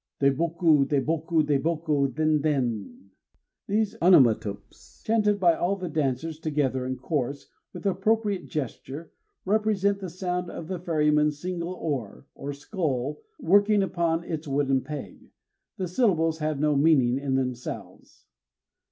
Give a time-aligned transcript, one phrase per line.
[0.25, 3.11] _"DEBOKU, DEBOKU, DEBOKU, DENDEN!
[3.67, 9.11] These onomatopes, chanted by all the dancers together in chorus, with appropriate gesture,
[9.45, 15.29] represent the sound of the ferryman's single oar, or scull, working upon its wooden peg.
[15.77, 18.25] The syllables have no meaning in themselves.